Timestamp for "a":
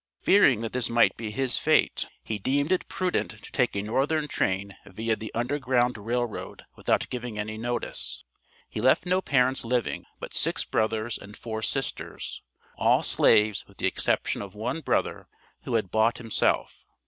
3.75-3.83